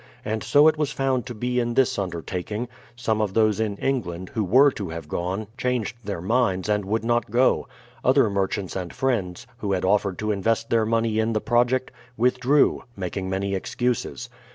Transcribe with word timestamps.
And 0.25 0.41
so 0.41 0.67
it 0.67 0.79
was 0.79 0.91
found 0.91 1.27
to 1.27 1.35
be 1.35 1.59
in 1.59 1.75
this 1.75 1.99
undertaking: 1.99 2.67
some 2.95 3.21
of 3.21 3.35
those 3.35 3.59
in 3.59 3.77
England, 3.77 4.29
who 4.29 4.43
were 4.43 4.71
to 4.71 4.89
have 4.89 5.07
gone, 5.07 5.45
changed 5.59 5.95
their 6.03 6.21
minds 6.21 6.67
and 6.67 6.85
would 6.85 7.05
not 7.05 7.29
go; 7.29 7.67
other 8.03 8.27
merchants 8.27 8.75
and 8.75 8.91
friends, 8.91 9.45
who 9.57 9.73
had 9.73 9.85
offered 9.85 10.17
to 10.17 10.31
invest 10.31 10.71
their 10.71 10.87
money 10.87 11.19
in 11.19 11.33
the 11.33 11.39
project, 11.39 11.91
withdrew, 12.17 12.81
making 12.97 13.29
many 13.29 13.53
excuses. 13.53 14.27